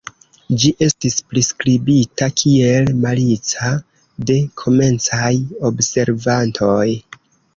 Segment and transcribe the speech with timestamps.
[0.61, 3.69] Ĝi estis priskribita kiel "malica"
[4.31, 5.31] de komencaj
[5.71, 6.89] observantoj.